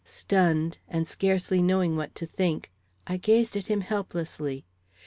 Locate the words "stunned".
0.03-0.79